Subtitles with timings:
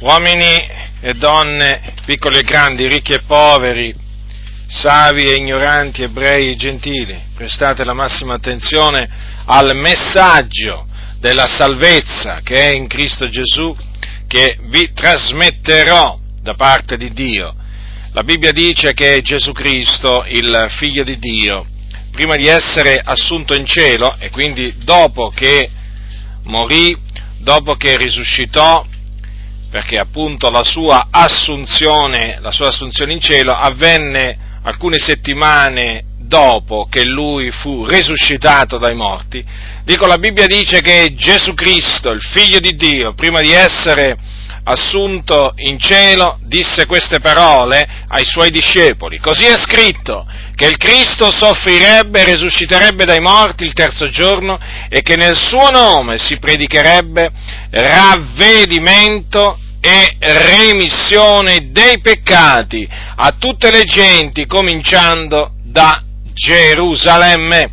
[0.00, 0.68] uomini
[1.00, 3.94] e donne, piccoli e grandi, ricchi e poveri,
[4.66, 9.08] savi e ignoranti, ebrei e gentili, prestate la massima attenzione
[9.46, 10.86] al messaggio
[11.18, 13.74] della salvezza che è in Cristo Gesù,
[14.26, 17.54] che vi trasmetterò da parte di Dio.
[18.12, 21.66] La Bibbia dice che Gesù Cristo, il figlio di Dio,
[22.10, 25.70] prima di essere assunto in cielo e quindi dopo che
[26.44, 26.96] morì,
[27.38, 28.84] dopo che risuscitò,
[29.76, 37.04] perché appunto la sua assunzione, la sua assunzione in cielo avvenne alcune settimane dopo che
[37.04, 39.44] lui fu risuscitato dai morti,
[39.84, 44.16] dico la Bibbia dice che Gesù Cristo, il figlio di Dio, prima di essere
[44.64, 49.18] assunto in cielo, disse queste parole ai suoi discepoli.
[49.18, 54.58] Così è scritto che il Cristo soffrirebbe e risusciterebbe dai morti il terzo giorno
[54.88, 57.30] e che nel suo nome si predicherebbe
[57.68, 66.02] ravvedimento e remissione dei peccati a tutte le genti, cominciando da
[66.34, 67.70] Gerusalemme.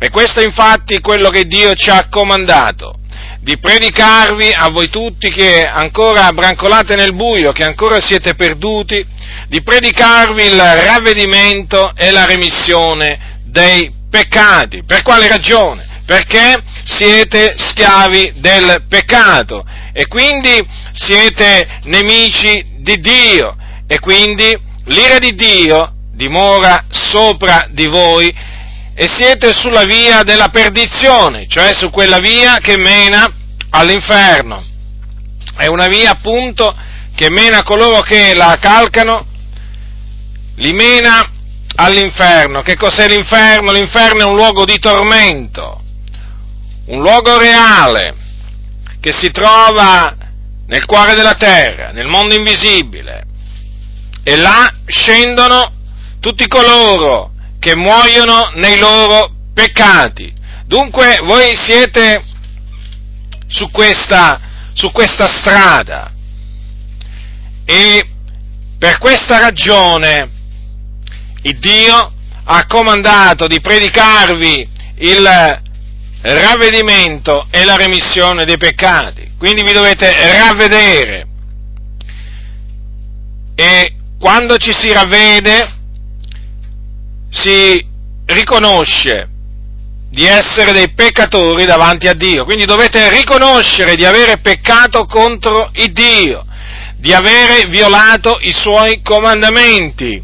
[0.00, 2.96] E questo è infatti quello che Dio ci ha comandato
[3.38, 9.06] di predicarvi a voi tutti che ancora brancolate nel buio, che ancora siete perduti,
[9.46, 14.82] di predicarvi il ravvedimento e la remissione dei peccati.
[14.84, 16.02] Per quale ragione?
[16.04, 19.64] Perché siete schiavi del peccato
[19.96, 20.60] e quindi
[20.92, 23.54] siete nemici di Dio
[23.86, 24.52] e quindi
[24.86, 28.34] l'ira di Dio dimora sopra di voi
[28.92, 33.32] e siete sulla via della perdizione, cioè su quella via che mena
[33.70, 34.64] all'inferno.
[35.56, 36.74] È una via appunto
[37.14, 39.24] che mena coloro che la calcano,
[40.56, 41.30] li mena
[41.76, 42.62] all'inferno.
[42.62, 43.70] Che cos'è l'inferno?
[43.70, 45.80] L'inferno è un luogo di tormento,
[46.86, 48.22] un luogo reale
[49.04, 50.16] che si trova
[50.66, 53.24] nel cuore della terra, nel mondo invisibile.
[54.22, 55.70] E là scendono
[56.20, 60.32] tutti coloro che muoiono nei loro peccati.
[60.64, 62.24] Dunque voi siete
[63.46, 64.40] su questa,
[64.72, 66.10] su questa strada
[67.66, 68.08] e
[68.78, 70.30] per questa ragione
[71.42, 72.10] il Dio
[72.44, 74.66] ha comandato di predicarvi
[75.00, 75.62] il
[76.24, 79.32] ravvedimento e la remissione dei peccati.
[79.36, 81.26] Quindi vi dovete ravvedere.
[83.54, 85.72] E quando ci si ravvede,
[87.28, 87.86] si
[88.26, 89.28] riconosce
[90.08, 92.44] di essere dei peccatori davanti a Dio.
[92.44, 96.46] Quindi dovete riconoscere di avere peccato contro il Dio,
[96.96, 100.22] di avere violato i suoi comandamenti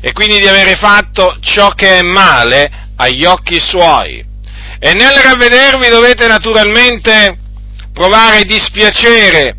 [0.00, 4.24] e quindi di avere fatto ciò che è male agli occhi suoi.
[4.78, 7.38] E nel ravvedervi dovete naturalmente
[7.92, 9.56] provare dispiacere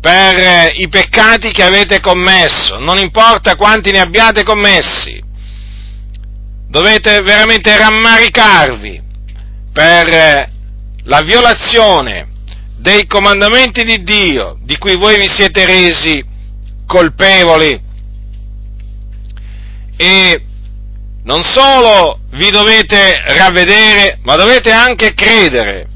[0.00, 5.20] per eh, i peccati che avete commesso, non importa quanti ne abbiate commessi,
[6.68, 9.02] dovete veramente rammaricarvi
[9.72, 10.50] per eh,
[11.04, 12.28] la violazione
[12.76, 16.24] dei comandamenti di Dio di cui voi vi siete resi
[16.86, 17.86] colpevoli.
[19.96, 20.42] E
[21.28, 25.86] non solo vi dovete ravvedere, ma dovete anche credere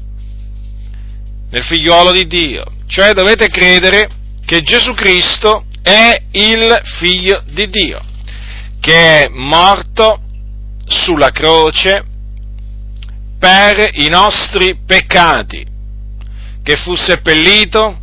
[1.49, 2.63] nel figliuolo di Dio.
[2.85, 4.09] Cioè dovete credere
[4.45, 7.99] che Gesù Cristo è il figlio di Dio,
[8.79, 10.21] che è morto
[10.85, 12.03] sulla croce
[13.39, 15.65] per i nostri peccati,
[16.61, 17.97] che fu seppellito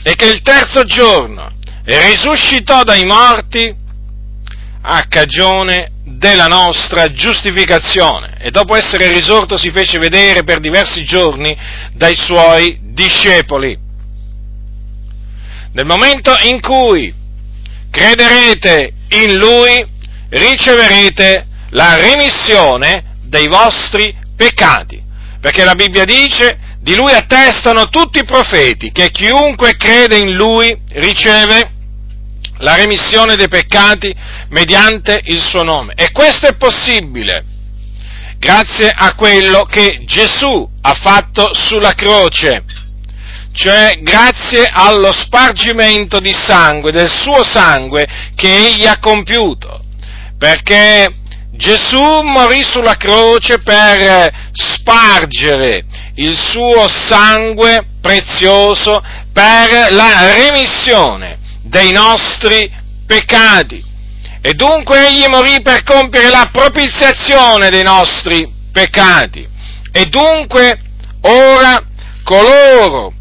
[0.00, 1.50] e che il terzo giorno
[1.82, 3.74] risuscitò dai morti
[4.82, 11.56] a cagione della nostra giustificazione e dopo essere risorto si fece vedere per diversi giorni
[11.92, 13.78] dai suoi discepoli.
[15.72, 17.14] Nel momento in cui
[17.90, 19.86] crederete in Lui,
[20.30, 25.00] riceverete la remissione dei vostri peccati.
[25.40, 30.76] Perché la Bibbia dice, di Lui attestano tutti i profeti, che chiunque crede in Lui
[30.92, 31.71] riceve
[32.62, 34.14] la remissione dei peccati
[34.48, 35.92] mediante il suo nome.
[35.94, 37.44] E questo è possibile
[38.38, 42.64] grazie a quello che Gesù ha fatto sulla croce
[43.54, 49.84] cioè grazie allo spargimento di sangue, del suo sangue che egli ha compiuto,
[50.38, 51.06] perché
[51.50, 62.70] Gesù morì sulla croce per spargere il suo sangue prezioso per la remissione dei nostri
[63.06, 63.90] peccati.
[64.40, 69.46] E dunque egli morì per compiere la propiziazione dei nostri peccati.
[69.92, 70.76] E dunque
[71.22, 71.80] ora
[72.24, 73.12] coloro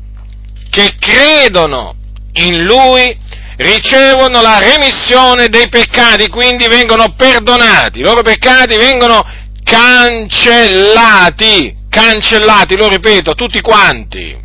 [0.70, 1.96] che credono
[2.34, 3.18] in Lui
[3.58, 9.24] ricevono la remissione dei peccati, quindi vengono perdonati, i loro peccati vengono
[9.64, 14.41] cancellati, cancellati, lo ripeto, tutti quanti.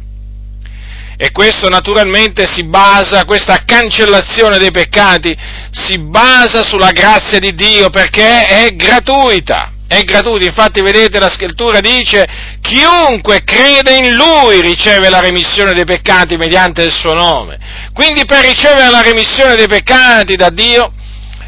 [1.19, 5.37] E questo naturalmente si basa, questa cancellazione dei peccati
[5.71, 11.79] si basa sulla grazia di Dio perché è gratuita è gratuito, infatti vedete la scrittura
[11.79, 12.27] dice
[12.61, 17.57] chiunque crede in lui riceve la remissione dei peccati mediante il suo nome.
[17.93, 20.93] Quindi per ricevere la remissione dei peccati da Dio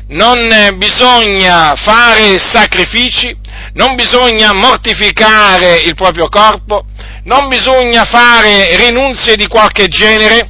[0.09, 3.37] non bisogna fare sacrifici,
[3.75, 6.87] non bisogna mortificare il proprio corpo,
[7.25, 10.49] non bisogna fare rinunzie di qualche genere,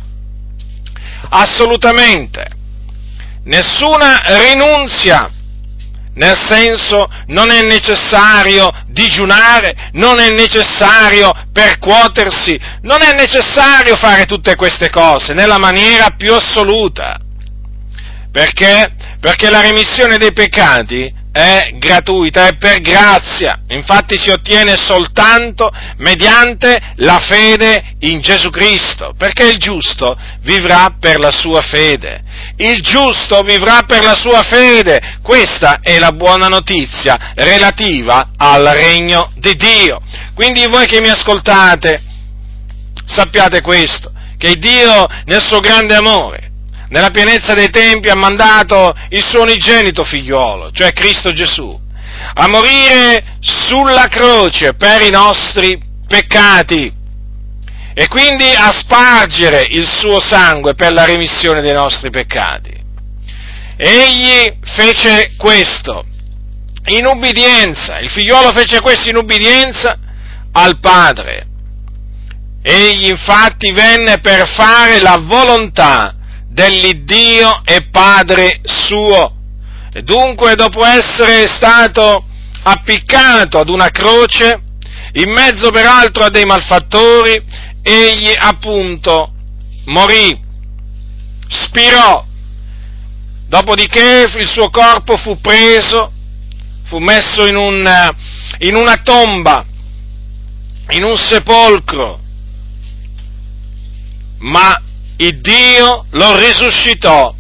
[1.31, 2.57] assolutamente.
[3.45, 5.33] Nessuna rinunzia
[6.19, 14.57] nel senso non è necessario digiunare, non è necessario percuotersi, non è necessario fare tutte
[14.57, 17.19] queste cose nella maniera più assoluta.
[18.31, 18.91] Perché?
[19.21, 26.81] Perché la remissione dei peccati è gratuita, è per grazia, infatti si ottiene soltanto mediante
[26.97, 32.23] la fede in Gesù Cristo, perché il giusto vivrà per la sua fede.
[32.57, 35.19] Il giusto vivrà per la sua fede.
[35.23, 40.01] Questa è la buona notizia relativa al regno di Dio.
[40.35, 42.03] Quindi voi che mi ascoltate,
[43.05, 46.48] sappiate questo, che Dio nel suo grande amore
[46.89, 51.79] nella pienezza dei tempi ha mandato il suo unigenito figliuolo, cioè Cristo Gesù,
[52.35, 56.93] a morire sulla croce per i nostri peccati
[57.95, 62.77] e quindi a spargere il suo sangue per la remissione dei nostri peccati.
[63.77, 66.05] Egli fece questo
[66.87, 69.99] in ubbidienza, il figliuolo fece questo in ubbidienza
[70.53, 71.47] al Padre.
[72.63, 76.18] Egli infatti venne per fare la volontà
[76.59, 79.33] dell'Iddio e Padre suo.
[79.93, 82.25] E dunque, dopo essere stato
[82.65, 84.61] appiccato ad una croce,
[85.13, 87.41] in mezzo peraltro a dei malfattori,
[87.81, 89.33] egli appunto
[89.85, 90.37] morì,
[91.47, 92.27] spirò,
[93.47, 96.13] dopodiché il suo corpo fu preso,
[96.87, 98.15] fu messo in, un,
[98.59, 99.65] in una tomba,
[100.91, 102.21] in un sepolcro,
[104.39, 104.83] ma
[105.19, 107.35] il Dio lo risuscitò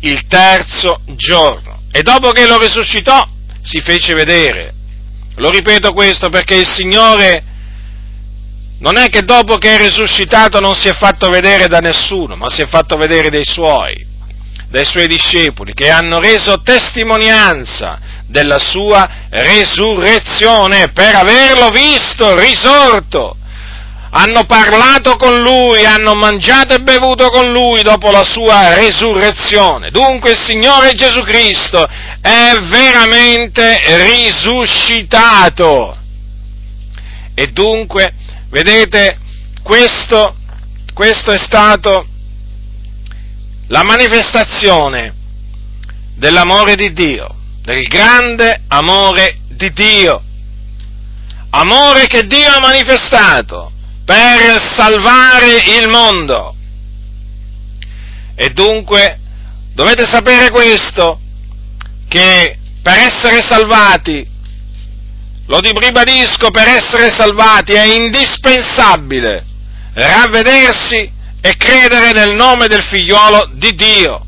[0.00, 1.82] il terzo giorno.
[1.90, 3.26] E dopo che lo risuscitò,
[3.62, 4.74] si fece vedere.
[5.36, 7.42] Lo ripeto questo perché il Signore
[8.78, 12.48] non è che dopo che è risuscitato non si è fatto vedere da nessuno, ma
[12.48, 14.06] si è fatto vedere dai suoi,
[14.68, 23.36] dai suoi discepoli, che hanno reso testimonianza della sua resurrezione per averlo visto risorto
[24.10, 29.90] hanno parlato con lui, hanno mangiato e bevuto con lui dopo la sua resurrezione.
[29.90, 31.86] Dunque il Signore Gesù Cristo
[32.20, 35.96] è veramente risuscitato.
[37.34, 38.14] E dunque,
[38.48, 39.18] vedete,
[39.62, 40.36] questo,
[40.94, 42.06] questo è stato
[43.68, 45.12] la manifestazione
[46.14, 50.22] dell'amore di Dio, del grande amore di Dio.
[51.50, 53.72] Amore che Dio ha manifestato
[54.06, 56.54] per salvare il mondo.
[58.36, 59.18] E dunque
[59.74, 61.20] dovete sapere questo,
[62.08, 64.26] che per essere salvati,
[65.46, 69.44] lo ribadisco, per essere salvati è indispensabile
[69.92, 71.10] ravvedersi
[71.40, 74.24] e credere nel nome del figliolo di Dio.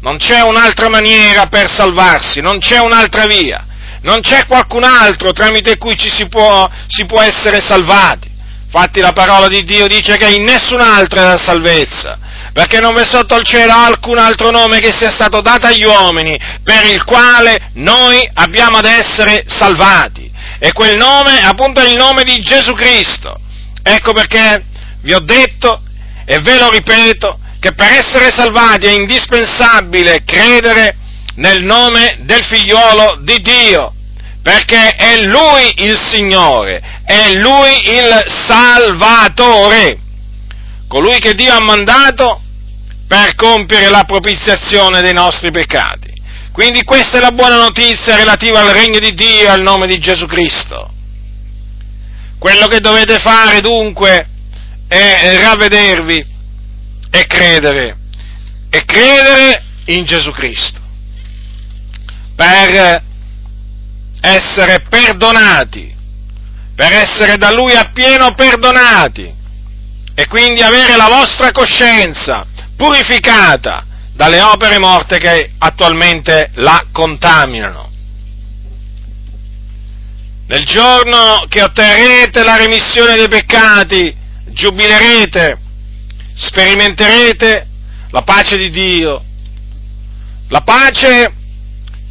[0.00, 3.66] Non c'è un'altra maniera per salvarsi, non c'è un'altra via,
[4.02, 8.30] non c'è qualcun altro tramite cui ci si può, si può essere salvati.
[8.74, 12.18] Infatti la parola di Dio dice che in nessun'altra è la salvezza,
[12.54, 16.40] perché non v'è sotto il cielo alcun altro nome che sia stato dato agli uomini
[16.64, 20.30] per il quale noi abbiamo ad essere salvati.
[20.58, 23.38] E quel nome appunto è il nome di Gesù Cristo.
[23.82, 24.64] Ecco perché
[25.02, 25.82] vi ho detto
[26.24, 30.96] e ve lo ripeto che per essere salvati è indispensabile credere
[31.34, 33.92] nel nome del figliuolo di Dio,
[34.42, 39.98] perché è Lui il Signore, è Lui il Salvatore,
[40.88, 42.40] colui che Dio ha mandato
[43.06, 46.10] per compiere la propiziazione dei nostri peccati.
[46.52, 49.98] Quindi questa è la buona notizia relativa al regno di Dio e al nome di
[49.98, 50.90] Gesù Cristo.
[52.38, 54.28] Quello che dovete fare dunque
[54.88, 56.26] è ravvedervi
[57.10, 57.96] e credere,
[58.68, 60.80] e credere in Gesù Cristo,
[62.34, 63.02] per
[64.20, 65.94] essere perdonati
[66.74, 69.32] per essere da Lui appieno perdonati
[70.14, 77.90] e quindi avere la vostra coscienza purificata dalle opere morte che attualmente la contaminano.
[80.46, 84.14] Nel giorno che otterrete la remissione dei peccati,
[84.48, 85.58] giubilerete,
[86.34, 87.66] sperimenterete
[88.10, 89.24] la pace di Dio,
[90.48, 91.32] la pace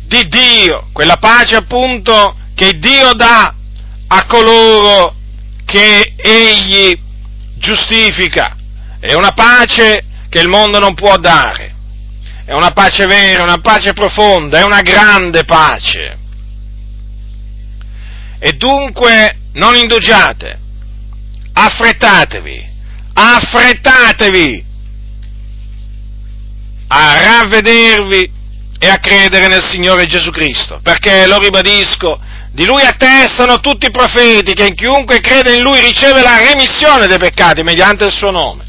[0.05, 3.53] di Dio, quella pace appunto che Dio dà
[4.13, 5.15] a coloro
[5.63, 6.99] che Egli
[7.55, 8.57] giustifica,
[8.99, 11.73] è una pace che il mondo non può dare,
[12.43, 16.17] è una pace vera, una pace profonda, è una grande pace.
[18.37, 20.59] E dunque non indugiate,
[21.53, 22.69] affrettatevi,
[23.13, 24.65] affrettatevi
[26.87, 28.31] a ravvedervi
[28.77, 32.19] e a credere nel Signore Gesù Cristo, perché, lo ribadisco,
[32.51, 37.17] di Lui attestano tutti i profeti che chiunque crede in Lui riceve la remissione dei
[37.17, 38.65] peccati mediante il suo nome.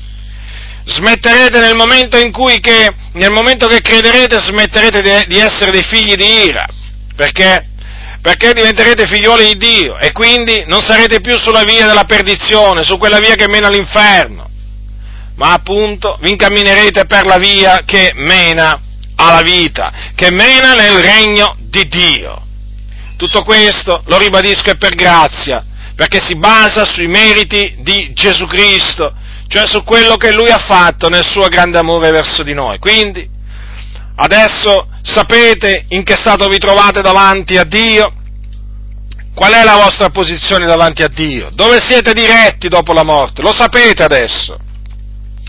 [0.85, 5.83] Smetterete nel momento in cui che, nel momento che crederete, smetterete di, di essere dei
[5.83, 6.67] figli di ira,
[7.15, 7.67] perché
[8.23, 12.97] perché diventerete figlioli di Dio e quindi non sarete più sulla via della perdizione, su
[12.97, 14.49] quella via che mena all'inferno,
[15.35, 18.81] ma appunto vi incamminerete per la via che mena
[19.17, 22.47] alla vita, che mena nel regno di Dio.
[23.23, 25.64] Tutto questo, lo ribadisco, è per grazia,
[25.95, 29.14] perché si basa sui meriti di Gesù Cristo,
[29.47, 32.79] cioè su quello che Lui ha fatto nel suo grande amore verso di noi.
[32.79, 33.29] Quindi,
[34.14, 38.12] Adesso sapete in che stato vi trovate davanti a Dio?
[39.35, 41.50] Qual è la vostra posizione davanti a Dio?
[41.55, 43.41] Dove siete diretti dopo la morte?
[43.41, 44.59] Lo sapete adesso.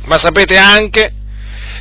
[0.05, 1.11] Ma sapete anche,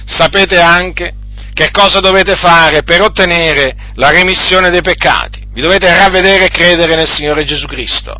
[0.04, 1.14] sapete anche
[1.54, 5.41] che cosa dovete fare per ottenere la remissione dei peccati.
[5.52, 8.18] Vi dovete ravvedere e credere nel Signore Gesù Cristo.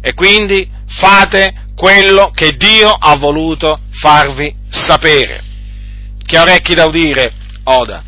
[0.00, 5.42] E quindi fate quello che Dio ha voluto farvi sapere.
[6.24, 7.32] Chi ha orecchi da udire,
[7.64, 8.02] oda.